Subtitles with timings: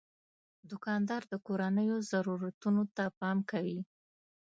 [0.69, 3.79] دوکاندار د کورنیو ضرورتونو ته پام کوي.